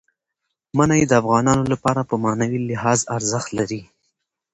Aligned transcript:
منی 0.77 1.01
د 1.07 1.11
افغانانو 1.21 1.63
لپاره 1.73 2.01
په 2.09 2.15
معنوي 2.23 2.59
لحاظ 2.69 2.99
ارزښت 3.17 3.49
لري. 3.57 3.81